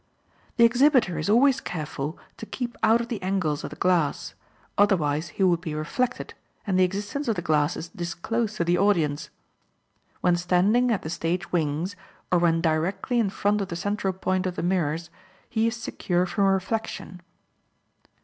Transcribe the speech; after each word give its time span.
The 0.57 0.65
exhibitor 0.65 1.19
is 1.19 1.29
always 1.29 1.61
careful 1.61 2.17
to 2.37 2.47
keep 2.47 2.75
out 2.81 3.01
of 3.01 3.09
the 3.09 3.21
angles 3.21 3.63
of 3.63 3.69
the 3.69 3.75
glass, 3.75 4.33
otherwise 4.75 5.27
he 5.29 5.43
would 5.43 5.61
be 5.61 5.75
reflected, 5.75 6.33
and 6.65 6.79
the 6.79 6.83
existence 6.83 7.27
of 7.27 7.35
the 7.35 7.43
glasses 7.43 7.87
disclosed 7.89 8.55
to 8.57 8.63
the 8.63 8.79
audience. 8.79 9.29
When 10.21 10.37
standing 10.37 10.89
at 10.89 11.03
the 11.03 11.11
stage 11.11 11.51
"wings," 11.51 11.95
or 12.31 12.39
when 12.39 12.61
directly 12.61 13.19
in 13.19 13.29
front 13.29 13.61
of 13.61 13.67
the 13.67 13.75
central 13.75 14.11
"point" 14.11 14.47
of 14.47 14.55
the 14.55 14.63
mirrors, 14.63 15.11
he 15.47 15.67
is 15.67 15.75
secure 15.75 16.25
from 16.25 16.45
reflection. 16.45 17.21